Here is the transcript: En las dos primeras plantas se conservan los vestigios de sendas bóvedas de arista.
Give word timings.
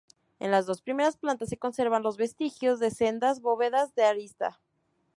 En 0.39 0.49
las 0.49 0.65
dos 0.65 0.81
primeras 0.81 1.15
plantas 1.15 1.49
se 1.49 1.59
conservan 1.59 2.01
los 2.01 2.17
vestigios 2.17 2.79
de 2.79 2.89
sendas 2.89 3.39
bóvedas 3.39 3.93
de 3.93 4.03
arista. 4.03 4.59